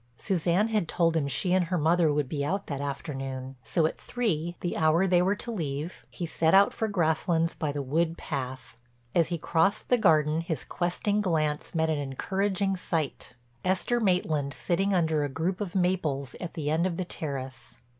[0.17, 4.01] Suzanne had told him she and her mother would be out that afternoon, so at
[4.01, 8.75] three—the hour they were to leave—he set out for Grasslands by the wood path.
[9.13, 15.23] As he crossed the garden his questing glance met an encouraging sight—Esther Maitland sitting under
[15.23, 17.77] a group of maples at the end of the terrace.